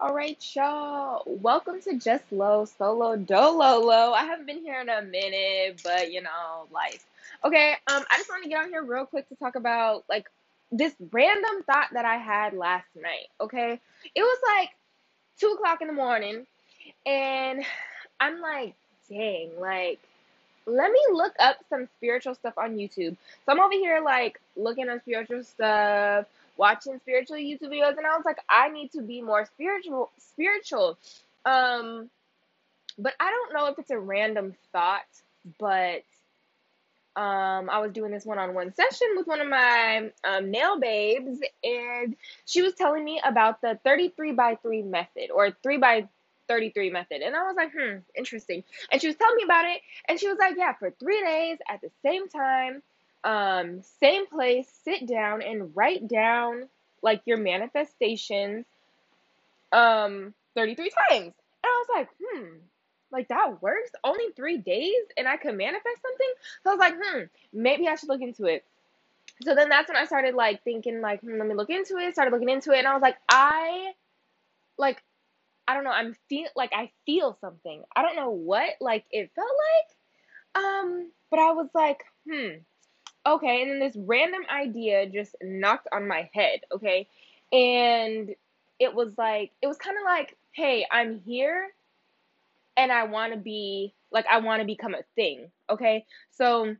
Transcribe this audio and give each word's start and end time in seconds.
All 0.00 0.14
right, 0.14 0.38
y'all. 0.56 1.24
Welcome 1.26 1.82
to 1.82 1.98
Just 1.98 2.24
Lo 2.32 2.64
Solo 2.64 3.18
Dololo. 3.18 4.14
I 4.14 4.24
haven't 4.24 4.46
been 4.46 4.60
here 4.62 4.80
in 4.80 4.88
a 4.88 5.02
minute, 5.02 5.82
but 5.84 6.12
you 6.12 6.22
know, 6.22 6.68
life. 6.72 7.04
Okay, 7.44 7.72
um, 7.92 8.04
I 8.10 8.16
just 8.18 8.30
want 8.30 8.44
to 8.44 8.48
get 8.48 8.62
on 8.62 8.70
here 8.70 8.84
real 8.84 9.06
quick 9.06 9.28
to 9.30 9.36
talk 9.36 9.56
about 9.56 10.04
like 10.08 10.30
this 10.72 10.94
random 11.12 11.64
thought 11.64 11.88
that 11.92 12.06
I 12.06 12.16
had 12.16 12.54
last 12.54 12.86
night. 12.96 13.28
Okay, 13.42 13.80
it 14.14 14.22
was 14.22 14.38
like 14.58 14.70
two 15.38 15.48
o'clock 15.48 15.82
in 15.82 15.88
the 15.88 15.94
morning, 15.94 16.46
and 17.04 17.62
I'm 18.20 18.40
like, 18.40 18.74
dang, 19.10 19.50
like, 19.60 20.00
let 20.66 20.92
me 20.92 21.00
look 21.12 21.34
up 21.40 21.58
some 21.68 21.88
spiritual 21.98 22.36
stuff 22.36 22.54
on 22.56 22.76
YouTube. 22.76 23.18
So 23.44 23.52
I'm 23.52 23.60
over 23.60 23.74
here 23.74 24.00
like 24.00 24.40
looking 24.56 24.88
at 24.88 25.02
spiritual 25.02 25.44
stuff 25.44 26.26
watching 26.60 26.98
spiritual 27.00 27.36
YouTube 27.38 27.72
videos 27.72 27.96
and 27.96 28.06
I 28.06 28.16
was 28.16 28.24
like, 28.24 28.38
I 28.48 28.68
need 28.68 28.92
to 28.92 29.02
be 29.02 29.22
more 29.22 29.46
spiritual 29.46 30.10
spiritual. 30.18 30.98
Um 31.44 32.10
but 32.98 33.14
I 33.18 33.30
don't 33.30 33.54
know 33.54 33.66
if 33.66 33.78
it's 33.78 33.90
a 33.90 33.98
random 33.98 34.54
thought, 34.72 35.08
but 35.58 36.04
um, 37.16 37.68
I 37.68 37.80
was 37.80 37.92
doing 37.92 38.12
this 38.12 38.24
one 38.24 38.38
on 38.38 38.54
one 38.54 38.74
session 38.74 39.08
with 39.16 39.26
one 39.26 39.40
of 39.40 39.48
my 39.48 40.10
um, 40.24 40.50
nail 40.50 40.78
babes, 40.78 41.40
and 41.64 42.16
she 42.46 42.62
was 42.62 42.74
telling 42.74 43.04
me 43.04 43.20
about 43.24 43.60
the 43.60 43.78
33 43.84 44.32
by 44.32 44.56
3 44.62 44.82
method 44.82 45.30
or 45.34 45.50
3 45.62 45.78
by 45.78 46.08
33 46.48 46.90
method. 46.90 47.22
And 47.22 47.34
I 47.34 47.42
was 47.42 47.56
like, 47.56 47.72
hmm, 47.72 47.98
interesting. 48.16 48.64
And 48.92 49.00
she 49.00 49.08
was 49.08 49.16
telling 49.16 49.36
me 49.36 49.42
about 49.44 49.66
it, 49.66 49.80
and 50.08 50.20
she 50.20 50.28
was 50.28 50.38
like, 50.38 50.54
yeah, 50.56 50.74
for 50.74 50.90
three 50.92 51.20
days 51.22 51.58
at 51.68 51.80
the 51.80 51.90
same 52.04 52.28
time, 52.28 52.82
um, 53.24 53.82
same 54.00 54.26
place, 54.26 54.68
sit 54.84 55.06
down 55.06 55.42
and 55.42 55.74
write 55.76 56.08
down 56.08 56.68
like 57.02 57.22
your 57.24 57.38
manifestations 57.38 58.66
um 59.72 60.34
33 60.54 60.90
times. 61.08 61.32
And 61.62 61.64
I 61.64 61.84
was 61.84 61.88
like, 61.94 62.08
hmm, 62.20 62.46
like 63.12 63.28
that 63.28 63.62
works? 63.62 63.90
Only 64.04 64.24
three 64.34 64.58
days 64.58 65.04
and 65.16 65.28
I 65.28 65.36
could 65.36 65.56
manifest 65.56 66.02
something? 66.02 66.32
So 66.62 66.70
I 66.70 66.74
was 66.74 66.80
like, 66.80 66.94
hmm, 67.00 67.20
maybe 67.52 67.88
I 67.88 67.94
should 67.94 68.08
look 68.08 68.22
into 68.22 68.46
it. 68.46 68.64
So 69.42 69.54
then 69.54 69.68
that's 69.68 69.88
when 69.88 69.96
I 69.96 70.04
started 70.04 70.34
like 70.34 70.62
thinking 70.64 71.00
like, 71.00 71.20
hmm, 71.20 71.38
let 71.38 71.46
me 71.46 71.54
look 71.54 71.70
into 71.70 71.96
it, 71.98 72.12
started 72.12 72.32
looking 72.32 72.50
into 72.50 72.72
it, 72.72 72.78
and 72.78 72.88
I 72.88 72.92
was 72.94 73.02
like, 73.02 73.16
I 73.28 73.92
like 74.76 75.02
I 75.68 75.74
don't 75.74 75.84
know, 75.84 75.90
I'm 75.90 76.16
feel 76.28 76.48
like 76.56 76.72
I 76.74 76.90
feel 77.06 77.38
something. 77.40 77.82
I 77.94 78.02
don't 78.02 78.16
know 78.16 78.30
what 78.30 78.70
like 78.80 79.04
it 79.10 79.30
felt 79.34 79.48
like. 80.54 80.64
Um, 80.64 81.10
but 81.30 81.38
I 81.38 81.52
was 81.52 81.68
like, 81.74 82.02
hmm, 82.28 82.56
okay, 83.26 83.62
and 83.62 83.70
then 83.70 83.78
this 83.80 83.96
random 83.96 84.42
idea 84.50 85.08
just 85.08 85.34
knocked 85.42 85.88
on 85.92 86.08
my 86.08 86.30
head, 86.32 86.60
okay? 86.72 87.08
And 87.52 88.34
it 88.78 88.94
was 88.94 89.16
like, 89.18 89.52
it 89.60 89.66
was 89.66 89.76
kind 89.76 89.96
of 89.96 90.04
like, 90.04 90.36
hey, 90.52 90.86
I'm 90.90 91.20
here 91.20 91.68
and 92.76 92.90
I 92.90 93.04
want 93.04 93.32
to 93.32 93.38
be, 93.38 93.94
like, 94.10 94.26
I 94.30 94.38
want 94.38 94.60
to 94.60 94.66
become 94.66 94.94
a 94.94 95.02
thing, 95.14 95.50
okay? 95.68 96.06
So 96.30 96.76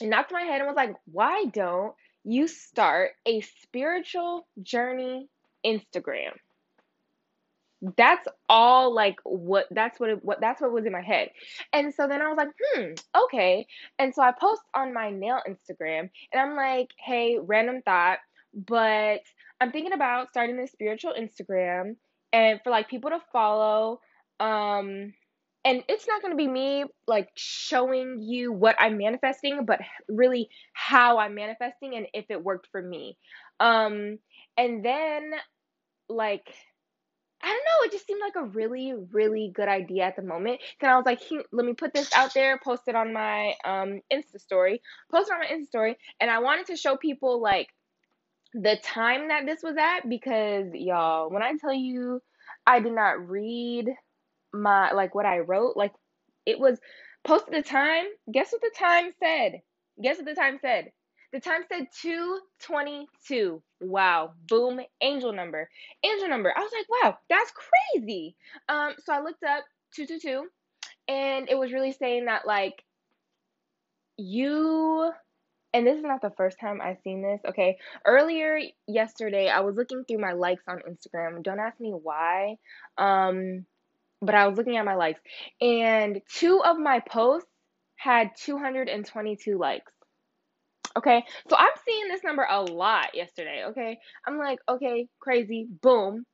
it 0.00 0.06
knocked 0.06 0.32
my 0.32 0.42
head 0.42 0.60
and 0.60 0.66
was 0.66 0.76
like, 0.76 0.94
why 1.10 1.46
don't 1.46 1.94
you 2.24 2.48
start 2.48 3.12
a 3.26 3.40
spiritual 3.40 4.46
journey 4.62 5.28
Instagram? 5.64 6.32
That's 7.96 8.26
all 8.48 8.94
like 8.94 9.16
what 9.24 9.66
that's 9.70 10.00
what 10.00 10.10
it, 10.10 10.24
what 10.24 10.40
that's 10.40 10.60
what 10.60 10.72
was 10.72 10.86
in 10.86 10.92
my 10.92 11.02
head. 11.02 11.30
And 11.72 11.92
so 11.94 12.06
then 12.08 12.22
i 12.22 12.28
was 12.28 12.36
like 12.36 12.48
hmm 12.74 12.92
okay. 13.24 13.66
And 13.98 14.14
so 14.14 14.22
i 14.22 14.32
post 14.38 14.62
on 14.74 14.92
my 14.94 15.10
nail 15.10 15.40
instagram 15.48 16.08
and 16.32 16.40
i'm 16.40 16.56
like 16.56 16.90
hey 16.98 17.38
random 17.40 17.82
thought 17.84 18.18
but 18.54 19.20
i'm 19.60 19.70
thinking 19.72 19.92
about 19.92 20.28
starting 20.30 20.56
this 20.56 20.72
spiritual 20.72 21.12
instagram 21.18 21.96
and 22.32 22.60
for 22.62 22.70
like 22.70 22.88
people 22.88 23.10
to 23.10 23.20
follow 23.32 24.00
um 24.40 25.12
and 25.64 25.82
it's 25.88 26.06
not 26.06 26.22
going 26.22 26.32
to 26.32 26.36
be 26.36 26.46
me 26.48 26.84
like 27.06 27.28
showing 27.36 28.18
you 28.22 28.52
what 28.52 28.76
i'm 28.78 28.96
manifesting 28.96 29.64
but 29.66 29.80
really 30.08 30.48
how 30.72 31.18
i'm 31.18 31.34
manifesting 31.34 31.96
and 31.96 32.06
if 32.14 32.26
it 32.30 32.42
worked 32.42 32.68
for 32.70 32.80
me. 32.82 33.16
Um 33.60 34.18
and 34.56 34.84
then 34.84 35.32
like 36.08 36.54
I 37.42 37.46
don't 37.48 37.56
know. 37.56 37.86
It 37.86 37.92
just 37.92 38.06
seemed 38.06 38.20
like 38.20 38.36
a 38.36 38.44
really, 38.44 38.94
really 39.12 39.52
good 39.54 39.68
idea 39.68 40.04
at 40.04 40.16
the 40.16 40.22
moment. 40.22 40.60
And 40.80 40.90
I 40.90 40.96
was 40.96 41.06
like, 41.06 41.20
let 41.52 41.66
me 41.66 41.74
put 41.74 41.92
this 41.94 42.12
out 42.14 42.34
there, 42.34 42.58
post 42.62 42.82
it 42.88 42.96
on 42.96 43.12
my 43.12 43.54
um, 43.64 44.00
Insta 44.12 44.40
story, 44.40 44.80
post 45.10 45.30
it 45.30 45.34
on 45.34 45.40
my 45.40 45.46
Insta 45.46 45.68
story. 45.68 45.96
And 46.20 46.30
I 46.30 46.40
wanted 46.40 46.66
to 46.66 46.76
show 46.76 46.96
people 46.96 47.40
like 47.40 47.68
the 48.54 48.78
time 48.82 49.28
that 49.28 49.44
this 49.46 49.62
was 49.62 49.76
at 49.76 50.08
because 50.08 50.66
y'all, 50.72 51.30
when 51.30 51.42
I 51.42 51.52
tell 51.60 51.74
you 51.74 52.22
I 52.66 52.80
did 52.80 52.92
not 52.92 53.28
read 53.28 53.88
my 54.52 54.92
like 54.92 55.14
what 55.14 55.26
I 55.26 55.40
wrote, 55.40 55.76
like 55.76 55.92
it 56.46 56.58
was 56.58 56.78
posted 57.24 57.54
the 57.54 57.62
time. 57.62 58.06
Guess 58.32 58.52
what 58.52 58.62
the 58.62 58.72
time 58.78 59.12
said? 59.22 59.60
Guess 60.02 60.16
what 60.18 60.26
the 60.26 60.34
time 60.34 60.58
said? 60.60 60.90
The 61.36 61.40
time 61.40 61.64
said 61.70 61.88
222. 62.00 63.62
Wow. 63.82 64.32
Boom. 64.48 64.80
Angel 65.02 65.34
number. 65.34 65.68
Angel 66.02 66.30
number. 66.30 66.50
I 66.56 66.60
was 66.60 66.72
like, 66.72 66.86
wow, 66.88 67.18
that's 67.28 67.52
crazy. 67.92 68.34
Um, 68.70 68.94
so 69.04 69.12
I 69.12 69.20
looked 69.20 69.44
up 69.44 69.62
222 69.96 70.46
and 71.08 71.46
it 71.50 71.58
was 71.58 71.74
really 71.74 71.92
saying 71.92 72.24
that 72.24 72.46
like 72.46 72.82
you 74.16 75.12
and 75.74 75.86
this 75.86 75.98
is 75.98 76.04
not 76.04 76.22
the 76.22 76.32
first 76.38 76.58
time 76.58 76.80
I've 76.82 77.00
seen 77.04 77.20
this. 77.20 77.42
Okay. 77.46 77.76
Earlier 78.06 78.58
yesterday, 78.88 79.50
I 79.50 79.60
was 79.60 79.76
looking 79.76 80.04
through 80.04 80.20
my 80.20 80.32
likes 80.32 80.64
on 80.66 80.80
Instagram. 80.88 81.42
Don't 81.42 81.60
ask 81.60 81.78
me 81.78 81.90
why. 81.90 82.56
Um, 82.96 83.66
but 84.22 84.34
I 84.34 84.48
was 84.48 84.56
looking 84.56 84.78
at 84.78 84.86
my 84.86 84.94
likes 84.94 85.20
and 85.60 86.22
two 86.32 86.62
of 86.64 86.78
my 86.78 87.00
posts 87.00 87.50
had 87.96 88.30
222 88.38 89.58
likes. 89.58 89.92
Okay, 90.96 91.24
so 91.48 91.56
I'm 91.56 91.72
seeing 91.84 92.08
this 92.08 92.24
number 92.24 92.46
a 92.48 92.62
lot 92.62 93.14
yesterday. 93.14 93.64
Okay, 93.66 93.98
I'm 94.26 94.38
like, 94.38 94.58
okay, 94.68 95.08
crazy, 95.20 95.68
boom. 95.82 96.24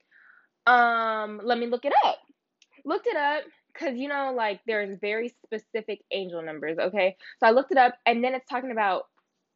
Um, 0.67 1.41
let 1.43 1.59
me 1.59 1.67
look 1.67 1.84
it 1.84 1.93
up. 2.05 2.19
Looked 2.84 3.09
it 3.09 3.17
up 3.17 3.43
because 3.73 3.97
you 3.97 4.09
know, 4.09 4.33
like 4.37 4.61
there's 4.67 4.99
very 5.00 5.34
specific 5.45 6.00
angel 6.12 6.43
numbers. 6.43 6.78
Okay, 6.78 7.17
so 7.41 7.47
I 7.47 7.50
looked 7.50 7.73
it 7.73 7.78
up, 7.78 7.95
and 8.06 8.23
then 8.23 8.34
it's 8.34 8.49
talking 8.49 8.71
about, 8.71 9.05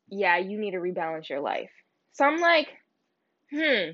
yeah, 0.09 0.39
you 0.39 0.59
need 0.59 0.73
to 0.73 0.79
rebalance 0.79 1.29
your 1.29 1.41
life. 1.41 1.71
So 2.13 2.25
I'm 2.25 2.41
like, 2.41 2.69
hmm, 3.51 3.91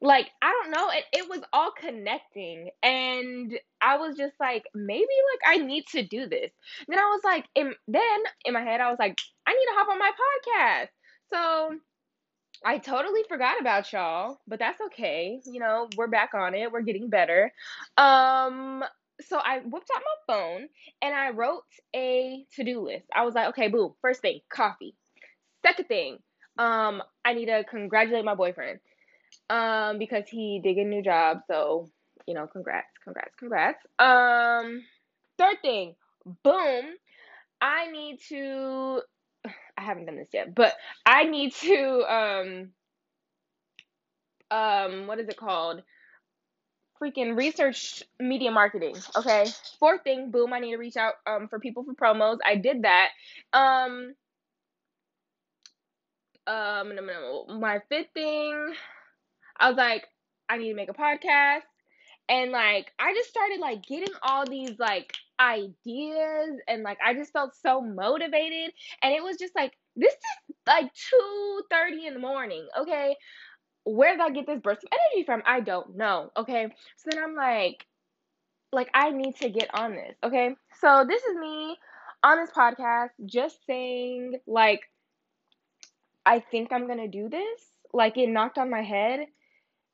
like 0.00 0.30
I 0.42 0.50
don't 0.50 0.70
know, 0.70 0.90
it, 0.90 1.04
it 1.12 1.28
was 1.28 1.40
all 1.52 1.72
connecting 1.72 2.70
and 2.82 3.58
I 3.80 3.96
was 3.96 4.16
just 4.16 4.34
like 4.38 4.64
maybe 4.74 5.02
like 5.02 5.60
I 5.60 5.64
need 5.64 5.86
to 5.88 6.02
do 6.02 6.28
this. 6.28 6.50
And 6.86 6.96
then 6.96 6.98
I 6.98 7.06
was 7.06 7.20
like 7.24 7.46
in 7.54 7.74
then 7.88 8.20
in 8.44 8.54
my 8.54 8.62
head 8.62 8.80
I 8.80 8.90
was 8.90 8.98
like 8.98 9.18
I 9.48 9.52
need 9.52 9.66
to 9.66 9.76
hop 9.76 9.88
on 9.88 9.98
my 9.98 10.10
podcast. 10.10 10.88
So 11.32 11.78
I 12.64 12.78
totally 12.78 13.22
forgot 13.28 13.60
about 13.60 13.90
y'all, 13.92 14.40
but 14.46 14.58
that's 14.58 14.80
okay. 14.82 15.40
You 15.46 15.60
know, 15.60 15.88
we're 15.96 16.08
back 16.08 16.34
on 16.34 16.54
it. 16.54 16.70
We're 16.70 16.82
getting 16.82 17.08
better. 17.08 17.50
Um 17.96 18.84
so 19.22 19.38
I 19.38 19.60
whipped 19.60 19.90
out 19.94 20.02
my 20.02 20.34
phone 20.34 20.68
and 21.02 21.14
I 21.14 21.30
wrote 21.30 21.62
a 21.96 22.44
to-do 22.54 22.80
list. 22.80 23.06
I 23.14 23.24
was 23.24 23.34
like, 23.34 23.48
okay, 23.48 23.68
boom, 23.68 23.94
first 24.02 24.20
thing, 24.20 24.40
coffee. 24.52 24.94
Second 25.66 25.86
thing, 25.86 26.18
um, 26.58 27.02
I 27.24 27.32
need 27.34 27.46
to 27.46 27.64
congratulate 27.64 28.24
my 28.24 28.36
boyfriend 28.36 28.78
um, 29.50 29.98
because 29.98 30.24
he 30.28 30.60
did 30.62 30.74
get 30.74 30.86
a 30.86 30.88
new 30.88 31.02
job. 31.02 31.38
So, 31.48 31.90
you 32.26 32.34
know, 32.34 32.46
congrats, 32.46 32.86
congrats, 33.02 33.34
congrats. 33.38 33.84
Um, 33.98 34.84
third 35.36 35.56
thing, 35.62 35.96
boom, 36.44 36.84
I 37.60 37.90
need 37.90 38.18
to. 38.28 39.00
I 39.78 39.82
haven't 39.82 40.06
done 40.06 40.16
this 40.16 40.30
yet, 40.32 40.54
but 40.54 40.74
I 41.06 41.24
need 41.24 41.54
to 41.54 42.04
um 42.08 42.68
um 44.50 45.06
what 45.06 45.20
is 45.20 45.28
it 45.28 45.36
called? 45.36 45.82
Freaking 47.00 47.36
research 47.36 48.02
media 48.18 48.50
marketing. 48.50 48.96
Okay. 49.16 49.46
Fourth 49.78 50.02
thing, 50.02 50.32
boom, 50.32 50.52
I 50.52 50.58
need 50.58 50.72
to 50.72 50.78
reach 50.78 50.96
out 50.96 51.14
um 51.26 51.46
for 51.48 51.60
people 51.60 51.84
for 51.84 51.94
promos. 51.94 52.38
I 52.44 52.56
did 52.56 52.82
that. 52.82 53.10
Um 53.52 54.14
um 56.48 56.98
my 57.60 57.80
fifth 57.88 58.08
thing 58.14 58.74
I 59.60 59.68
was 59.68 59.76
like, 59.76 60.06
I 60.48 60.56
need 60.56 60.70
to 60.70 60.74
make 60.74 60.90
a 60.90 60.94
podcast. 60.94 61.62
And 62.28 62.50
like 62.50 62.92
I 62.98 63.14
just 63.14 63.28
started 63.28 63.60
like 63.60 63.86
getting 63.86 64.14
all 64.22 64.44
these 64.44 64.78
like 64.78 65.14
ideas 65.40 66.60
and 66.66 66.82
like 66.82 66.98
I 67.04 67.14
just 67.14 67.32
felt 67.32 67.54
so 67.54 67.80
motivated 67.80 68.72
and 69.02 69.14
it 69.14 69.22
was 69.22 69.36
just 69.38 69.54
like 69.54 69.72
this 69.96 70.12
is 70.12 70.56
like 70.66 70.90
2:30 71.72 72.06
in 72.06 72.14
the 72.14 72.20
morning, 72.20 72.66
okay? 72.78 73.16
Where 73.84 74.12
did 74.12 74.20
I 74.20 74.30
get 74.30 74.46
this 74.46 74.60
burst 74.60 74.84
of 74.84 74.90
energy 74.92 75.24
from? 75.24 75.42
I 75.46 75.60
don't 75.60 75.96
know, 75.96 76.30
okay? 76.36 76.68
So 76.96 77.10
then 77.10 77.22
I'm 77.22 77.34
like 77.34 77.86
like 78.72 78.90
I 78.94 79.10
need 79.10 79.36
to 79.36 79.48
get 79.48 79.70
on 79.74 79.92
this, 79.92 80.16
okay? 80.22 80.54
So 80.80 81.04
this 81.08 81.22
is 81.22 81.36
me 81.36 81.76
on 82.22 82.38
this 82.38 82.50
podcast 82.50 83.10
just 83.26 83.58
saying 83.66 84.38
like 84.46 84.80
I 86.26 86.40
think 86.40 86.72
I'm 86.72 86.86
going 86.86 86.98
to 86.98 87.08
do 87.08 87.30
this. 87.30 87.60
Like 87.94 88.18
it 88.18 88.28
knocked 88.28 88.58
on 88.58 88.68
my 88.70 88.82
head 88.82 89.20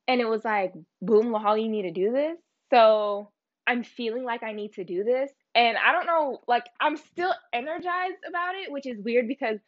and 0.09 0.21
it 0.21 0.29
was 0.29 0.45
like, 0.45 0.73
boom, 1.01 1.27
Lahali, 1.27 1.63
you 1.63 1.69
need 1.69 1.83
to 1.83 1.93
do 1.93 2.11
this. 2.11 2.37
So 2.71 3.31
I'm 3.67 3.83
feeling 3.83 4.25
like 4.25 4.43
I 4.43 4.53
need 4.53 4.75
to 4.75 4.85
do 4.85 5.05
this. 5.05 5.31
And 5.55 5.77
I 5.77 5.93
don't 5.93 6.07
know, 6.07 6.41
like, 6.47 6.65
I'm 6.81 6.97
still 6.97 7.33
energized 7.53 8.19
about 8.29 8.55
it, 8.55 8.71
which 8.71 8.87
is 8.87 8.99
weird 9.01 9.29
because 9.29 9.59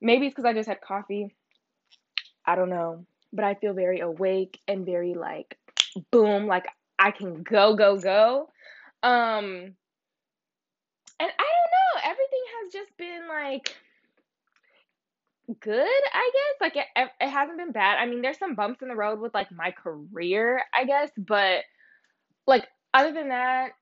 maybe 0.00 0.26
it's 0.26 0.34
because 0.34 0.48
I 0.48 0.52
just 0.52 0.68
had 0.68 0.80
coffee. 0.80 1.34
I 2.46 2.54
don't 2.54 2.70
know. 2.70 3.06
But 3.32 3.44
I 3.44 3.54
feel 3.54 3.74
very 3.74 4.00
awake 4.00 4.60
and 4.68 4.86
very 4.86 5.14
like, 5.14 5.58
boom, 6.10 6.46
like 6.46 6.66
I 6.98 7.10
can 7.10 7.42
go, 7.42 7.74
go, 7.74 7.98
go. 7.98 8.48
Um, 9.02 9.74
and 11.20 11.30
I 11.30 11.46
don't 11.54 11.72
know, 11.74 12.00
everything 12.04 12.44
has 12.62 12.72
just 12.72 12.96
been 12.96 13.28
like 13.28 13.76
good, 15.60 16.02
I 16.12 16.30
guess. 16.32 16.60
Like 16.60 16.76
it, 16.76 16.86
it 17.20 17.28
hasn't 17.28 17.58
been 17.58 17.72
bad. 17.72 17.98
I 17.98 18.06
mean, 18.06 18.22
there's 18.22 18.38
some 18.38 18.54
bumps 18.54 18.82
in 18.82 18.88
the 18.88 18.96
road 18.96 19.20
with 19.20 19.34
like 19.34 19.50
my 19.52 19.70
career, 19.70 20.62
I 20.72 20.84
guess, 20.84 21.10
but 21.16 21.64
like 22.46 22.66
other 22.94 23.12
than 23.12 23.28
that, 23.28 23.72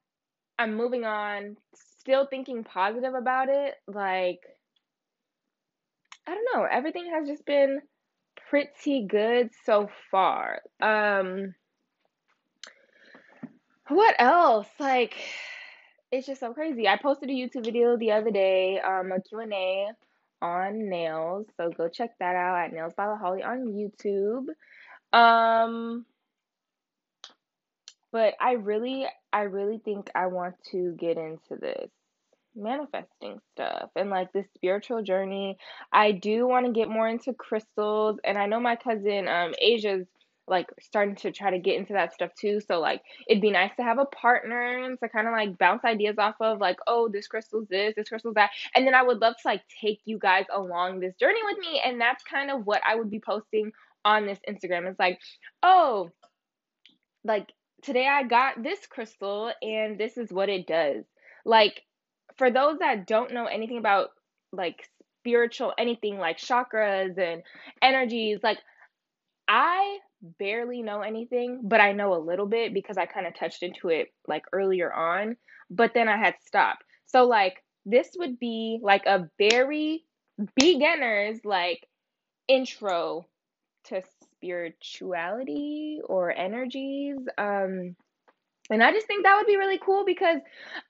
I'm 0.59 0.75
moving 0.75 1.05
on, 1.05 1.56
still 1.75 2.26
thinking 2.26 2.64
positive 2.64 3.14
about 3.14 3.49
it. 3.49 3.75
Like 3.87 4.41
I 6.26 6.35
don't 6.35 6.47
know, 6.55 6.67
everything 6.70 7.11
has 7.14 7.29
just 7.29 7.44
been 7.44 7.81
pretty 8.49 9.06
good 9.09 9.50
so 9.64 9.88
far. 10.11 10.62
Um 10.81 11.55
what 13.88 14.17
else? 14.19 14.69
Like 14.81 15.14
it's 16.11 16.26
just 16.26 16.41
so 16.41 16.53
crazy. 16.53 16.88
I 16.88 16.97
posted 16.97 17.31
a 17.31 17.32
YouTube 17.32 17.64
video 17.64 17.97
the 17.97 18.12
other 18.12 18.31
day, 18.31 18.79
um, 18.81 19.12
a 19.12 19.20
Q&A 19.20 19.88
on 20.43 20.88
nails. 20.91 21.47
So 21.56 21.70
go 21.70 21.88
check 21.88 22.11
that 22.19 22.37
out 22.37 22.59
at 22.59 22.73
Nails 22.73 22.93
by 22.94 23.06
Lahali 23.06 23.44
on 23.44 23.73
YouTube. 23.73 24.47
Um, 25.19 26.05
but 28.12 28.35
I 28.41 28.53
really, 28.53 29.06
I 29.32 29.43
really 29.43 29.79
think 29.79 30.11
I 30.14 30.26
want 30.26 30.55
to 30.70 30.94
get 30.99 31.17
into 31.17 31.56
this 31.61 31.91
manifesting 32.55 33.41
stuff 33.55 33.88
and 33.97 34.11
like 34.11 34.32
this 34.32 34.47
spiritual 34.55 35.03
journey. 35.03 35.56
I 35.93 36.12
do 36.12 36.47
want 36.47 36.67
to 36.67 36.73
get 36.73 36.88
more 36.88 37.09
into 37.09 37.32
crystals, 37.32 38.19
and 38.25 38.37
I 38.38 38.47
know 38.47 38.61
my 38.61 38.76
cousin 38.76 39.26
um 39.29 39.55
Asia's 39.61 40.06
like 40.49 40.67
starting 40.81 41.14
to 41.14 41.31
try 41.31 41.50
to 41.50 41.59
get 41.59 41.76
into 41.76 41.93
that 41.93 42.12
stuff 42.12 42.31
too. 42.38 42.61
So 42.61 42.81
like 42.81 43.03
it'd 43.29 43.41
be 43.41 43.50
nice 43.50 43.70
to 43.76 43.82
have 43.82 43.99
a 43.99 44.05
partner 44.06 44.85
and 44.85 44.99
to 45.00 45.09
kind 45.09 45.26
of 45.26 45.32
like 45.32 45.56
bounce 45.59 45.85
ideas 45.85 46.17
off 46.19 46.35
of 46.41 46.61
like, 46.61 46.79
oh, 46.87 47.09
this 47.09 47.26
crystal's 47.29 47.69
this, 47.69 47.94
this 47.97 48.09
crystal's 48.09 48.35
that. 48.35 48.50
And 48.75 48.87
then 48.87 48.94
I 48.94 49.03
would 49.03 49.20
love 49.20 49.35
to 49.35 49.49
like 49.49 49.62
take 49.81 50.00
you 50.05 50.19
guys 50.19 50.44
along 50.53 51.00
this 51.00 51.14
journey 51.14 51.41
with 51.44 51.59
me. 51.59 51.81
And 51.85 52.00
that's 52.00 52.25
kind 52.25 52.50
of 52.50 52.67
what 52.67 52.82
I 52.87 52.97
would 52.97 53.11
be 53.11 53.20
posting 53.20 53.73
on 54.05 54.26
this 54.26 54.41
Instagram. 54.49 54.88
It's 54.88 54.99
like, 54.99 55.20
oh, 55.62 56.11
like 57.25 57.47
today 57.82 58.06
I 58.06 58.23
got 58.23 58.62
this 58.62 58.87
crystal 58.87 59.52
and 59.61 59.99
this 59.99 60.17
is 60.17 60.32
what 60.32 60.49
it 60.49 60.67
does. 60.67 61.05
Like 61.44 61.82
for 62.37 62.50
those 62.50 62.79
that 62.79 63.06
don't 63.06 63.32
know 63.32 63.46
anything 63.46 63.79
about 63.79 64.11
like 64.52 64.88
spiritual 65.20 65.73
anything 65.79 66.19
like 66.19 66.38
chakras 66.38 67.19
and 67.19 67.43
energies, 67.82 68.40
like 68.43 68.58
I 69.49 69.99
barely 70.38 70.82
know 70.82 71.00
anything, 71.00 71.62
but 71.64 71.81
I 71.81 71.93
know 71.93 72.14
a 72.14 72.25
little 72.25 72.46
bit 72.46 72.73
because 72.73 72.96
I 72.96 73.06
kind 73.06 73.26
of 73.26 73.34
touched 73.34 73.62
into 73.62 73.88
it 73.88 74.08
like 74.28 74.44
earlier 74.52 74.93
on, 74.93 75.37
but 75.70 75.93
then 75.94 76.08
I 76.08 76.17
had 76.17 76.35
stopped. 76.44 76.85
So 77.06 77.25
like 77.25 77.62
this 77.85 78.11
would 78.17 78.38
be 78.38 78.78
like 78.82 79.06
a 79.06 79.28
very 79.38 80.05
beginner's 80.56 81.40
like 81.44 81.87
intro 82.49 83.26
to 83.85 84.02
spirituality 84.42 86.00
or 86.04 86.30
energies. 86.30 87.18
Um 87.38 87.96
and 88.70 88.82
I 88.82 88.92
just 88.92 89.06
think 89.06 89.24
that 89.24 89.36
would 89.36 89.46
be 89.46 89.56
really 89.56 89.78
cool 89.78 90.04
because 90.04 90.38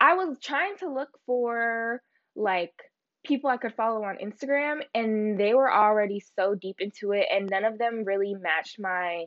I 0.00 0.14
was 0.14 0.36
trying 0.40 0.76
to 0.78 0.92
look 0.92 1.08
for 1.26 2.02
like 2.36 2.72
people 3.24 3.50
I 3.50 3.56
could 3.56 3.74
follow 3.74 4.04
on 4.04 4.18
Instagram 4.18 4.82
and 4.94 5.38
they 5.38 5.54
were 5.54 5.72
already 5.72 6.22
so 6.36 6.54
deep 6.54 6.76
into 6.80 7.12
it 7.12 7.26
and 7.32 7.48
none 7.48 7.64
of 7.64 7.78
them 7.78 8.04
really 8.04 8.34
matched 8.34 8.78
my 8.78 9.24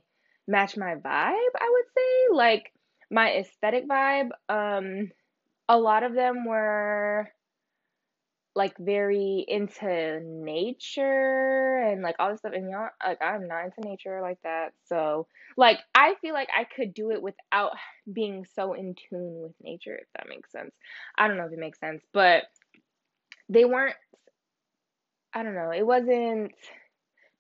match 0.48 0.78
my 0.78 0.96
vibe, 0.96 1.56
I 1.60 1.70
would 1.72 1.86
say. 1.96 2.36
Like 2.36 2.72
my 3.12 3.32
aesthetic 3.32 3.88
vibe. 3.88 4.30
Um 4.50 5.12
a 5.68 5.78
lot 5.78 6.04
of 6.04 6.14
them 6.14 6.46
were 6.46 7.32
like 8.56 8.78
very 8.78 9.44
into 9.48 10.22
nature 10.22 11.78
and 11.78 12.02
like 12.02 12.16
all 12.20 12.32
this 12.32 12.40
stuff 12.40 12.54
and 12.56 12.70
y'all 12.70 12.88
like 13.06 13.22
I'm 13.22 13.48
not 13.48 13.66
into 13.66 13.82
nature 13.82 14.22
like 14.22 14.42
that. 14.44 14.74
So 14.88 15.28
like 15.58 15.80
I 15.94 16.16
feel 16.22 16.34
like 16.34 16.48
I 16.58 16.64
could 16.64 16.94
do 16.94 17.12
it 17.12 17.22
without 17.22 17.72
being 18.14 18.46
so 18.56 18.74
in 18.74 18.96
tune 18.96 19.42
with 19.42 19.54
nature, 19.62 19.96
if 19.96 20.08
that 20.16 20.30
makes 20.30 20.52
sense. 20.52 20.74
I 21.18 21.28
don't 21.28 21.38
know 21.38 21.46
if 21.46 21.52
it 21.52 21.60
makes 21.60 21.80
sense, 21.80 22.02
but 22.14 22.44
they 23.50 23.66
weren't 23.66 23.96
I 25.34 25.44
don't 25.44 25.56
know, 25.56 25.72
it 25.72 25.86
wasn't 25.86 26.54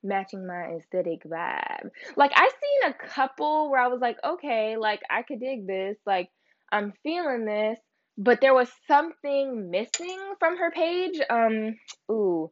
matching 0.03 0.45
my 0.45 0.75
aesthetic 0.77 1.23
vibe. 1.23 1.89
Like 2.18 2.31
I 2.35 2.50
seen 2.50 2.91
a 2.91 3.07
couple 3.07 3.71
where 3.71 3.81
I 3.81 3.88
was 3.88 4.01
like, 4.01 4.18
okay, 4.23 4.75
like 4.75 5.00
I 5.09 5.21
could 5.21 5.39
dig 5.39 5.65
this, 5.65 5.95
like 6.06 6.29
I'm 6.71 6.91
feeling 7.03 7.45
this, 7.45 7.79
but 8.17 8.41
there 8.41 8.53
was 8.53 8.69
something 8.88 9.71
missing 9.71 10.19
from 10.39 10.57
her 10.57 10.71
page. 10.71 11.19
Um, 11.29 11.77
ooh, 12.12 12.51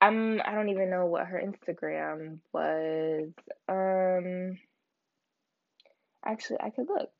I'm 0.00 0.40
I 0.44 0.54
don't 0.54 0.70
even 0.70 0.90
know 0.90 1.06
what 1.06 1.26
her 1.26 1.42
Instagram 1.42 2.40
was. 2.52 3.30
Um, 3.68 4.58
actually, 6.26 6.58
I 6.60 6.70
could 6.70 6.88
look. 6.88 7.12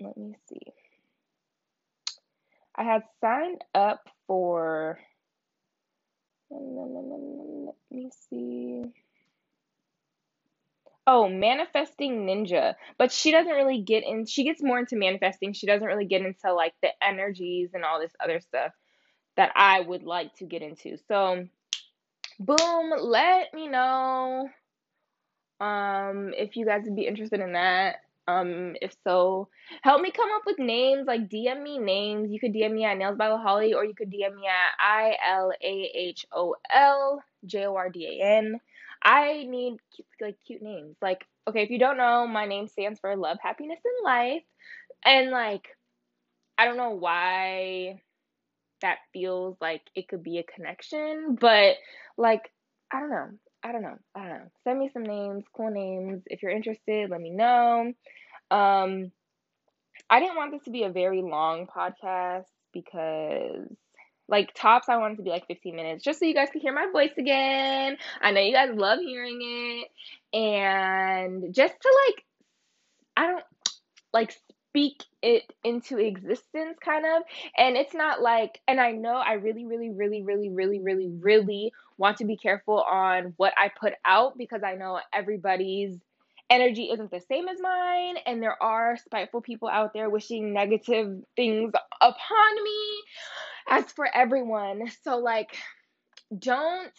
Let 0.00 0.16
me 0.16 0.36
see. 0.48 0.62
I 2.76 2.84
had 2.84 3.02
signed 3.22 3.62
up 3.74 4.02
for. 4.26 4.98
Let 6.50 7.76
me 7.90 8.10
see. 8.30 8.84
Oh, 11.06 11.28
manifesting 11.28 12.26
ninja. 12.26 12.74
But 12.98 13.12
she 13.12 13.30
doesn't 13.30 13.52
really 13.52 13.82
get 13.82 14.04
in 14.04 14.26
she 14.26 14.44
gets 14.44 14.62
more 14.62 14.78
into 14.78 14.96
manifesting. 14.96 15.52
She 15.52 15.66
doesn't 15.66 15.86
really 15.86 16.06
get 16.06 16.22
into 16.22 16.52
like 16.52 16.74
the 16.82 16.90
energies 17.02 17.70
and 17.74 17.84
all 17.84 18.00
this 18.00 18.14
other 18.22 18.40
stuff 18.40 18.72
that 19.36 19.52
I 19.54 19.80
would 19.80 20.02
like 20.02 20.34
to 20.36 20.46
get 20.46 20.62
into. 20.62 20.96
So, 21.08 21.46
boom, 22.40 22.92
let 23.00 23.54
me 23.54 23.68
know 23.68 24.48
um 25.60 26.34
if 26.36 26.56
you 26.56 26.66
guys 26.66 26.82
would 26.84 26.96
be 26.96 27.06
interested 27.06 27.40
in 27.40 27.52
that. 27.52 27.96
Um, 28.28 28.74
if 28.82 28.94
so, 29.04 29.48
help 29.82 30.00
me 30.02 30.10
come 30.10 30.30
up 30.34 30.42
with 30.46 30.58
names. 30.58 31.06
Like 31.06 31.28
DM 31.28 31.62
me 31.62 31.78
names. 31.78 32.30
You 32.32 32.40
could 32.40 32.52
DM 32.52 32.72
me 32.74 32.84
at 32.84 32.98
Nails 32.98 33.16
by 33.16 33.28
Lahali, 33.28 33.74
or 33.74 33.84
you 33.84 33.94
could 33.94 34.10
DM 34.10 34.34
me 34.34 34.46
at 34.46 34.74
I 34.80 35.16
L 35.26 35.52
A 35.62 35.90
H 35.94 36.26
O 36.32 36.56
L 36.72 37.22
J 37.44 37.66
O 37.66 37.76
R 37.76 37.88
D 37.90 38.20
A 38.20 38.24
N. 38.38 38.60
I 39.02 39.44
need 39.48 39.76
cute, 39.94 40.08
like 40.20 40.36
cute 40.46 40.62
names. 40.62 40.96
Like, 41.00 41.24
okay, 41.48 41.62
if 41.62 41.70
you 41.70 41.78
don't 41.78 41.96
know, 41.98 42.26
my 42.26 42.46
name 42.46 42.66
stands 42.66 42.98
for 42.98 43.14
love, 43.16 43.38
happiness, 43.40 43.78
and 43.84 44.04
life. 44.04 44.42
And 45.04 45.30
like, 45.30 45.68
I 46.58 46.64
don't 46.66 46.76
know 46.76 46.90
why 46.90 48.02
that 48.82 48.98
feels 49.12 49.56
like 49.60 49.82
it 49.94 50.08
could 50.08 50.22
be 50.22 50.38
a 50.38 50.42
connection, 50.44 51.36
but 51.40 51.76
like, 52.16 52.50
I 52.92 53.00
don't 53.00 53.10
know. 53.10 53.30
I 53.66 53.72
don't 53.72 53.82
know. 53.82 53.98
I 54.14 54.20
don't 54.20 54.38
know. 54.38 54.50
Send 54.62 54.78
me 54.78 54.90
some 54.92 55.02
names, 55.02 55.44
cool 55.52 55.72
names. 55.72 56.22
If 56.26 56.40
you're 56.40 56.52
interested, 56.52 57.10
let 57.10 57.20
me 57.20 57.30
know. 57.30 57.92
Um, 58.48 59.10
I 60.08 60.20
didn't 60.20 60.36
want 60.36 60.52
this 60.52 60.62
to 60.64 60.70
be 60.70 60.84
a 60.84 60.90
very 60.90 61.20
long 61.20 61.66
podcast 61.66 62.44
because 62.72 63.66
like 64.28 64.54
tops 64.54 64.88
I 64.88 64.98
wanted 64.98 65.16
to 65.16 65.24
be 65.24 65.30
like 65.30 65.48
15 65.48 65.74
minutes 65.74 66.04
just 66.04 66.20
so 66.20 66.26
you 66.26 66.34
guys 66.34 66.48
can 66.52 66.60
hear 66.60 66.72
my 66.72 66.86
voice 66.92 67.10
again. 67.18 67.96
I 68.22 68.30
know 68.30 68.40
you 68.40 68.52
guys 68.52 68.70
love 68.72 69.00
hearing 69.00 69.40
it 69.42 69.88
and 70.36 71.52
just 71.52 71.74
to 71.80 72.00
like 72.06 72.24
I 73.16 73.26
don't 73.26 73.44
like 74.12 74.32
speak 74.76 75.04
it 75.22 75.42
into 75.64 75.98
existence 75.98 76.76
kind 76.84 77.06
of. 77.06 77.22
And 77.56 77.76
it's 77.76 77.94
not 77.94 78.20
like 78.20 78.60
and 78.68 78.78
i 78.78 78.92
know 78.92 79.14
i 79.14 79.32
really 79.32 79.64
really 79.64 79.90
really 79.90 80.22
really 80.22 80.50
really 80.50 80.80
really 80.80 81.08
really 81.08 81.72
want 81.96 82.18
to 82.18 82.26
be 82.26 82.36
careful 82.36 82.82
on 82.82 83.32
what 83.38 83.54
i 83.56 83.70
put 83.80 83.94
out 84.04 84.36
because 84.36 84.60
i 84.62 84.74
know 84.74 85.00
everybody's 85.14 85.96
energy 86.50 86.90
isn't 86.92 87.10
the 87.10 87.20
same 87.20 87.48
as 87.48 87.58
mine 87.60 88.16
and 88.26 88.42
there 88.42 88.62
are 88.62 88.96
spiteful 88.98 89.40
people 89.40 89.68
out 89.68 89.92
there 89.94 90.10
wishing 90.10 90.52
negative 90.52 91.22
things 91.34 91.72
upon 92.00 92.64
me 92.64 93.02
as 93.68 93.84
for 93.92 94.06
everyone. 94.14 94.82
So 95.02 95.16
like 95.18 95.56
don't 96.38 96.92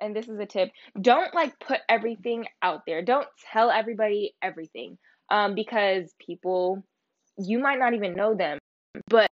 and 0.00 0.16
this 0.16 0.28
is 0.28 0.38
a 0.38 0.46
tip 0.46 0.70
don't 1.00 1.32
like 1.32 1.58
put 1.60 1.80
everything 1.88 2.46
out 2.60 2.82
there. 2.86 3.02
Don't 3.02 3.28
tell 3.52 3.70
everybody 3.70 4.34
everything 4.42 4.98
um 5.30 5.54
because 5.54 6.12
people 6.18 6.84
you 7.38 7.58
might 7.58 7.78
not 7.78 7.94
even 7.94 8.14
know 8.14 8.34
them. 8.34 8.58
But 9.08 9.30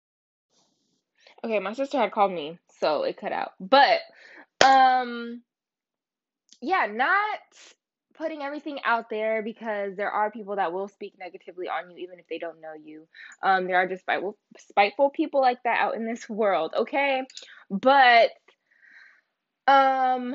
okay, 1.44 1.58
my 1.58 1.72
sister 1.72 1.98
had 1.98 2.12
called 2.12 2.32
me, 2.32 2.58
so 2.80 3.02
it 3.02 3.16
cut 3.16 3.32
out. 3.32 3.52
But 3.60 4.00
um 4.64 5.42
yeah, 6.62 6.86
not 6.90 7.38
putting 8.20 8.42
everything 8.42 8.78
out 8.84 9.08
there 9.08 9.42
because 9.42 9.96
there 9.96 10.10
are 10.10 10.30
people 10.30 10.56
that 10.56 10.72
will 10.72 10.88
speak 10.88 11.14
negatively 11.18 11.68
on 11.68 11.90
you 11.90 11.96
even 11.96 12.18
if 12.18 12.26
they 12.28 12.38
don't 12.38 12.60
know 12.60 12.74
you. 12.74 13.06
Um, 13.42 13.66
there 13.66 13.76
are 13.76 13.88
just 13.88 14.02
spiteful, 14.02 14.36
spiteful 14.58 15.08
people 15.08 15.40
like 15.40 15.62
that 15.64 15.78
out 15.78 15.94
in 15.94 16.06
this 16.06 16.28
world, 16.28 16.74
okay? 16.76 17.22
But 17.70 18.30
um 19.66 20.34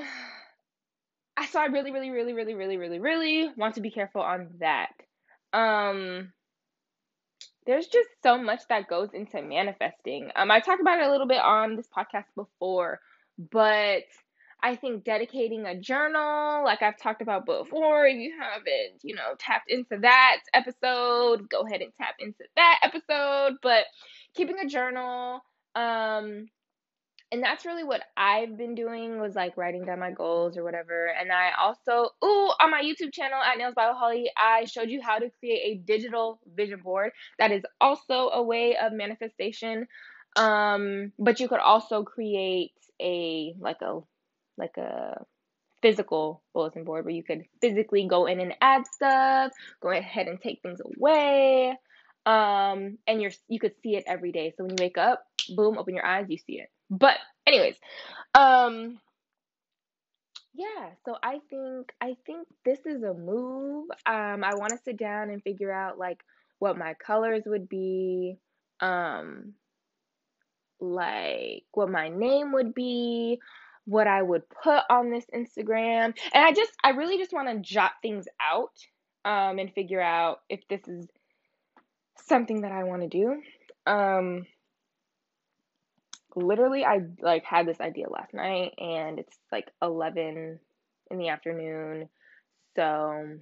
I 1.38 1.46
so 1.48 1.60
I 1.60 1.66
really, 1.66 1.92
really, 1.92 2.10
really, 2.10 2.34
really, 2.34 2.56
really, 2.56 2.78
really, 2.78 3.00
really 3.00 3.52
want 3.56 3.76
to 3.76 3.82
be 3.82 3.92
careful 3.92 4.22
on 4.22 4.56
that. 4.60 4.92
Um 5.54 6.32
there's 7.66 7.88
just 7.88 8.10
so 8.24 8.38
much 8.38 8.62
that 8.70 8.88
goes 8.88 9.10
into 9.14 9.42
manifesting. 9.42 10.32
Um 10.36 10.52
I 10.52 10.60
talked 10.60 10.82
about 10.82 11.00
it 11.00 11.08
a 11.08 11.12
little 11.12 11.28
bit 11.28 11.42
on 11.42 11.76
this 11.76 11.88
podcast 11.96 12.26
before, 12.36 13.00
but 13.52 14.04
I 14.64 14.76
think 14.76 15.04
dedicating 15.04 15.66
a 15.66 15.80
journal, 15.80 16.64
like 16.64 16.82
I've 16.82 16.98
talked 16.98 17.22
about 17.22 17.46
before, 17.46 18.08
if 18.08 18.18
you 18.18 18.34
haven't, 18.40 19.04
you 19.04 19.14
know, 19.14 19.36
tapped 19.38 19.70
into 19.70 19.98
that 20.02 20.38
episode, 20.54 21.50
go 21.50 21.62
ahead 21.62 21.82
and 21.82 21.92
tap 22.00 22.16
into 22.20 22.44
that 22.56 22.80
episode. 22.82 23.58
But 23.62 23.86
keeping 24.34 24.58
a 24.60 24.68
journal, 24.68 25.42
um, 25.76 26.48
and 27.36 27.44
that's 27.44 27.66
really 27.66 27.84
what 27.84 28.02
I've 28.16 28.58
been 28.58 28.76
doing 28.76 29.20
was 29.20 29.36
like 29.36 29.58
writing 29.58 29.84
down 29.84 30.00
my 30.00 30.12
goals 30.12 30.56
or 30.56 30.64
whatever. 30.64 31.08
And 31.08 31.34
I 31.34 31.52
also, 31.60 32.12
ooh, 32.24 32.50
on 32.62 32.72
my 32.72 32.82
YouTube 32.82 33.12
channel 33.12 33.42
at 33.42 33.58
Nails 33.58 33.74
by 33.76 33.92
Holly, 33.94 34.32
I 34.38 34.64
showed 34.64 34.90
you 34.90 35.02
how 35.02 35.20
to 35.20 35.30
create 35.42 35.60
a 35.66 35.76
digital 35.86 36.40
vision 36.56 36.80
board. 36.80 37.12
That 37.38 37.52
is 37.52 37.64
also 37.82 38.30
a 38.30 38.42
way 38.42 38.78
of 38.82 38.94
manifestation. 38.94 39.86
Um, 40.38 41.12
but 41.20 41.42
you 41.42 41.50
could 41.50 41.60
also 41.60 42.04
create 42.04 42.72
a 43.02 43.54
like 43.60 43.82
a 43.82 44.00
like 44.58 44.78
a 44.78 45.26
physical 45.82 46.42
bulletin 46.54 46.86
board 46.86 47.04
where 47.04 47.14
you 47.14 47.24
could 47.24 47.44
physically 47.60 48.08
go 48.08 48.28
in 48.28 48.40
and 48.40 48.54
add 48.62 48.84
stuff, 48.88 49.52
go 49.82 49.90
ahead 49.90 50.30
and 50.30 50.40
take 50.40 50.62
things 50.62 50.80
away. 50.80 51.78
Um, 52.26 52.98
and 53.06 53.22
you're 53.22 53.32
you 53.50 53.60
could 53.60 53.74
see 53.84 53.98
it 53.98 54.06
every 54.08 54.32
day. 54.32 54.54
So 54.56 54.64
when 54.64 54.78
you 54.78 54.86
wake 54.86 54.98
up, 54.98 55.26
boom, 55.54 55.78
open 55.78 55.96
your 55.96 56.06
eyes, 56.06 56.28
you 56.30 56.38
see 56.38 56.62
it. 56.62 56.70
But 56.90 57.18
anyways, 57.46 57.76
um 58.34 59.00
yeah, 60.54 60.92
so 61.06 61.18
I 61.22 61.40
think 61.50 61.92
I 62.00 62.16
think 62.26 62.48
this 62.64 62.80
is 62.86 63.04
a 63.04 63.14
move. 63.14 63.90
Um 64.06 64.44
I 64.44 64.56
want 64.56 64.72
to 64.72 64.78
sit 64.84 64.98
down 64.98 65.30
and 65.30 65.44
figure 65.44 65.72
out 65.72 65.98
like 65.98 66.24
what 66.60 66.78
my 66.78 66.94
colors 66.94 67.44
would 67.46 67.68
be, 67.68 68.38
um 68.80 69.54
like 70.80 71.64
what 71.74 71.90
my 71.90 72.10
name 72.10 72.52
would 72.54 72.74
be, 72.74 73.40
what 73.86 74.08
I 74.08 74.22
would 74.22 74.44
put 74.50 74.84
on 74.90 75.10
this 75.10 75.26
Instagram. 75.34 76.14
And 76.34 76.46
I 76.46 76.54
just 76.54 76.72
I 76.84 76.92
really 76.92 77.18
just 77.18 77.34
want 77.34 77.50
to 77.50 77.60
jot 77.60 77.92
things 78.02 78.26
out 78.42 78.74
um 79.26 79.60
and 79.60 79.74
figure 79.74 80.02
out 80.02 80.40
if 80.50 80.62
this 80.70 80.88
is 80.88 81.08
something 82.28 82.62
that 82.62 82.72
I 82.72 82.84
want 82.84 83.02
to 83.02 83.08
do. 83.08 83.42
Um 83.92 84.46
literally 86.36 86.86
I 86.86 87.02
like 87.22 87.44
had 87.46 87.68
this 87.68 87.80
idea 87.80 88.10
last 88.10 88.34
night 88.34 88.74
and 88.78 89.20
it's 89.20 89.38
like 89.52 89.70
11 89.82 90.60
in 91.12 91.18
the 91.18 91.30
afternoon. 91.30 92.10
So 92.76 93.38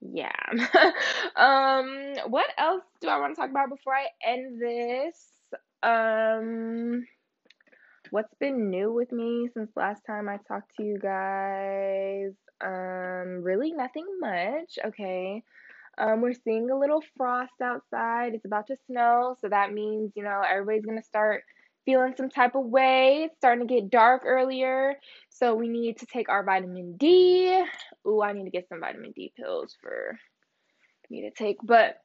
yeah. 0.00 0.30
um 1.36 2.14
what 2.28 2.46
else 2.56 2.84
do 3.00 3.08
I 3.08 3.18
want 3.18 3.34
to 3.34 3.40
talk 3.40 3.50
about 3.50 3.68
before 3.70 3.94
I 3.94 4.06
end 4.24 4.60
this? 4.60 5.26
Um 5.82 7.06
what's 8.10 8.34
been 8.40 8.70
new 8.70 8.92
with 8.92 9.12
me 9.12 9.48
since 9.52 9.70
last 9.76 10.02
time 10.06 10.28
I 10.28 10.38
talked 10.48 10.76
to 10.76 10.84
you 10.84 10.98
guys? 10.98 12.32
Um 12.64 13.42
really 13.42 13.72
nothing 13.72 14.06
much. 14.20 14.78
Okay. 14.84 15.42
Um, 15.98 16.20
we're 16.20 16.34
seeing 16.34 16.70
a 16.70 16.78
little 16.78 17.02
frost 17.16 17.52
outside. 17.62 18.34
It's 18.34 18.44
about 18.44 18.68
to 18.68 18.76
snow, 18.86 19.36
so 19.40 19.48
that 19.48 19.72
means, 19.72 20.12
you 20.14 20.22
know, 20.22 20.42
everybody's 20.48 20.84
going 20.84 20.98
to 20.98 21.04
start 21.04 21.42
feeling 21.84 22.14
some 22.16 22.28
type 22.28 22.54
of 22.54 22.66
way. 22.66 23.24
It's 23.24 23.36
starting 23.36 23.66
to 23.66 23.74
get 23.74 23.90
dark 23.90 24.22
earlier, 24.24 24.94
so 25.30 25.54
we 25.54 25.68
need 25.68 25.98
to 25.98 26.06
take 26.06 26.28
our 26.28 26.44
vitamin 26.44 26.96
D. 26.96 27.62
Ooh, 28.06 28.22
I 28.22 28.32
need 28.32 28.44
to 28.44 28.50
get 28.50 28.68
some 28.68 28.80
vitamin 28.80 29.12
D 29.12 29.32
pills 29.36 29.76
for 29.80 30.18
me 31.10 31.22
to 31.22 31.30
take, 31.30 31.56
but 31.62 31.98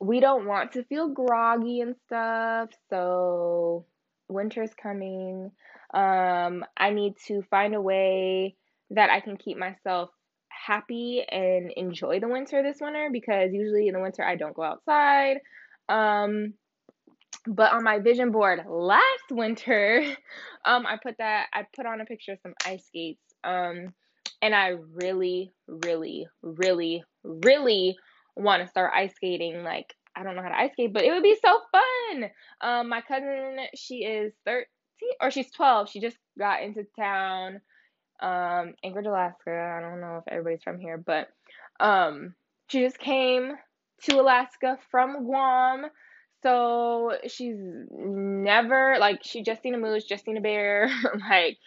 we 0.00 0.20
don't 0.20 0.46
want 0.46 0.72
to 0.72 0.84
feel 0.84 1.08
groggy 1.08 1.80
and 1.80 1.94
stuff, 2.06 2.70
so 2.90 3.86
winter's 4.28 4.74
coming. 4.74 5.52
Um, 5.94 6.64
I 6.76 6.90
need 6.90 7.14
to 7.28 7.42
find 7.50 7.74
a 7.74 7.80
way 7.80 8.56
that 8.90 9.10
I 9.10 9.20
can 9.20 9.36
keep 9.36 9.58
myself 9.58 10.10
happy 10.64 11.24
and 11.28 11.72
enjoy 11.76 12.20
the 12.20 12.28
winter 12.28 12.62
this 12.62 12.80
winter 12.80 13.08
because 13.12 13.52
usually 13.52 13.88
in 13.88 13.94
the 13.94 14.00
winter 14.00 14.24
I 14.24 14.36
don't 14.36 14.54
go 14.54 14.62
outside. 14.62 15.38
Um, 15.88 16.54
but 17.46 17.72
on 17.72 17.82
my 17.82 17.98
vision 17.98 18.30
board 18.30 18.62
last 18.68 19.30
winter, 19.30 20.02
um, 20.64 20.86
I 20.86 20.98
put 21.02 21.18
that 21.18 21.46
I 21.52 21.66
put 21.74 21.86
on 21.86 22.00
a 22.00 22.04
picture 22.04 22.32
of 22.32 22.38
some 22.42 22.54
ice 22.64 22.86
skates. 22.86 23.22
Um, 23.44 23.92
and 24.40 24.54
I 24.54 24.74
really, 24.94 25.52
really, 25.66 26.26
really, 26.42 27.02
really 27.24 27.96
want 28.36 28.62
to 28.62 28.68
start 28.68 28.92
ice 28.94 29.14
skating. 29.14 29.64
Like 29.64 29.94
I 30.14 30.22
don't 30.22 30.36
know 30.36 30.42
how 30.42 30.48
to 30.48 30.58
ice 30.58 30.72
skate, 30.72 30.92
but 30.92 31.04
it 31.04 31.12
would 31.12 31.22
be 31.22 31.38
so 31.42 31.58
fun. 31.72 32.30
Um, 32.60 32.88
my 32.88 33.00
cousin, 33.00 33.56
she 33.74 34.04
is 34.04 34.32
13 34.46 34.66
or 35.20 35.30
she's 35.30 35.50
12. 35.50 35.90
She 35.90 36.00
just 36.00 36.18
got 36.38 36.62
into 36.62 36.84
town 36.96 37.60
um, 38.22 38.74
Anchorage, 38.84 39.06
Alaska. 39.06 39.76
I 39.76 39.80
don't 39.80 40.00
know 40.00 40.18
if 40.18 40.32
everybody's 40.32 40.62
from 40.62 40.78
here, 40.78 40.96
but 40.96 41.28
um, 41.80 42.34
she 42.68 42.80
just 42.80 42.98
came 42.98 43.52
to 44.04 44.20
Alaska 44.20 44.78
from 44.90 45.24
Guam. 45.24 45.86
So 46.42 47.16
she's 47.26 47.56
never 47.90 48.96
like 48.98 49.20
she 49.22 49.42
just 49.42 49.62
seen 49.62 49.74
a 49.74 49.78
moose, 49.78 50.04
just 50.04 50.24
seen 50.24 50.36
a 50.36 50.40
bear. 50.40 50.88
like 51.30 51.58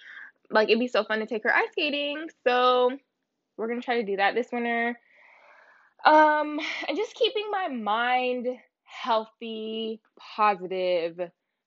like 0.50 0.70
it'd 0.70 0.80
be 0.80 0.88
so 0.88 1.04
fun 1.04 1.20
to 1.20 1.26
take 1.26 1.44
her 1.44 1.54
ice 1.54 1.72
skating. 1.72 2.28
So 2.46 2.92
we're 3.58 3.68
gonna 3.68 3.82
try 3.82 4.02
to 4.02 4.06
do 4.06 4.18
that 4.18 4.36
this 4.36 4.48
winter. 4.52 4.98
Um, 6.06 6.60
and 6.88 6.98
just 6.98 7.16
keeping 7.16 7.50
my 7.52 7.68
mind 7.68 8.48
healthy, 8.84 10.00
positive, 10.36 11.20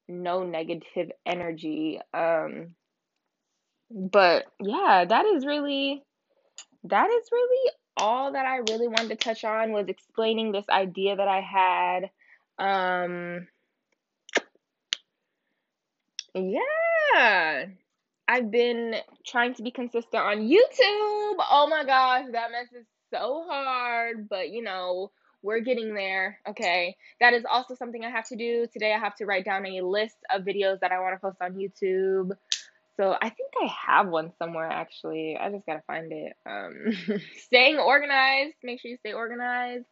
no 0.06 0.44
negative 0.44 1.10
energy. 1.26 2.00
Um, 2.14 2.74
but 3.90 4.46
yeah, 4.60 5.04
that 5.08 5.26
is 5.26 5.46
really 5.46 6.02
that 6.84 7.10
is 7.10 7.28
really 7.32 7.72
all 7.96 8.32
that 8.32 8.46
I 8.46 8.58
really 8.70 8.88
wanted 8.88 9.08
to 9.08 9.16
touch 9.16 9.44
on 9.44 9.72
was 9.72 9.88
explaining 9.88 10.52
this 10.52 10.66
idea 10.70 11.16
that 11.16 11.28
I 11.28 11.40
had. 11.40 12.10
Um 12.58 13.48
yeah. 16.34 17.66
I've 18.30 18.50
been 18.50 18.96
trying 19.26 19.54
to 19.54 19.62
be 19.62 19.70
consistent 19.70 20.22
on 20.22 20.38
YouTube. 20.38 21.36
Oh 21.50 21.66
my 21.70 21.84
gosh, 21.84 22.26
that 22.32 22.50
mess 22.52 22.70
is 22.78 22.86
so 23.10 23.46
hard, 23.48 24.28
but 24.28 24.50
you 24.50 24.62
know, 24.62 25.10
we're 25.42 25.60
getting 25.60 25.94
there. 25.94 26.38
Okay. 26.48 26.96
That 27.20 27.32
is 27.32 27.44
also 27.50 27.74
something 27.74 28.04
I 28.04 28.10
have 28.10 28.28
to 28.28 28.36
do. 28.36 28.66
Today 28.72 28.92
I 28.92 28.98
have 28.98 29.14
to 29.16 29.24
write 29.24 29.44
down 29.44 29.64
a 29.66 29.80
list 29.80 30.16
of 30.34 30.42
videos 30.42 30.80
that 30.80 30.92
I 30.92 31.00
want 31.00 31.14
to 31.14 31.20
post 31.20 31.38
on 31.40 31.54
YouTube. 31.54 32.32
So 32.98 33.14
I 33.20 33.28
think 33.30 33.52
I 33.62 33.70
have 33.86 34.08
one 34.08 34.32
somewhere 34.38 34.68
actually. 34.68 35.36
I 35.40 35.50
just 35.50 35.64
gotta 35.66 35.82
find 35.86 36.12
it. 36.12 36.32
Um, 36.44 37.20
staying 37.36 37.78
organized. 37.78 38.56
Make 38.62 38.80
sure 38.80 38.90
you 38.90 38.96
stay 38.98 39.12
organized. 39.12 39.86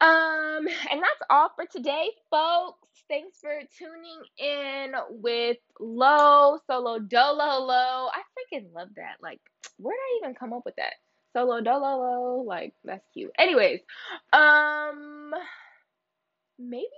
Um, 0.00 0.66
and 0.90 1.00
that's 1.00 1.22
all 1.30 1.50
for 1.54 1.66
today, 1.66 2.10
folks. 2.30 2.78
Thanks 3.08 3.38
for 3.40 3.60
tuning 3.78 4.22
in 4.38 4.92
with 5.22 5.58
Lo 5.78 6.58
Solo 6.66 6.98
Dolo 6.98 7.64
Lo. 7.64 8.08
I 8.12 8.22
freaking 8.34 8.74
love 8.74 8.88
that. 8.96 9.16
Like, 9.22 9.40
where 9.78 9.94
did 9.94 10.00
I 10.00 10.26
even 10.26 10.34
come 10.34 10.52
up 10.52 10.62
with 10.64 10.76
that? 10.76 10.94
Solo 11.32 11.60
Dolo 11.60 11.96
Lo. 11.96 12.42
Like, 12.44 12.74
that's 12.82 13.06
cute. 13.12 13.30
Anyways, 13.38 13.80
um, 14.32 15.30
maybe 16.58 16.88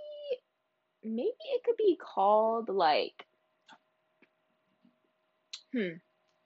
maybe 1.04 1.36
it 1.54 1.62
could 1.64 1.76
be 1.76 1.98
called 2.00 2.70
like 2.70 3.24
Hmm. 5.76 5.96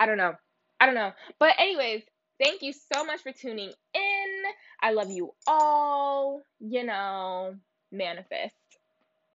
I 0.01 0.07
don't 0.07 0.19
know. 0.19 0.35
I 0.81 0.87
don't 0.87 0.95
know. 0.95 1.13
But, 1.39 1.55
anyways, 1.59 2.03
thank 2.43 2.63
you 2.63 2.73
so 2.73 3.05
much 3.05 3.23
for 3.23 3.33
tuning 3.33 3.73
in. 3.95 4.43
I 4.83 4.93
love 4.93 5.11
you 5.11 5.33
all. 5.47 6.43
You 6.61 6.85
know, 6.85 7.55
manifest. 7.93 8.55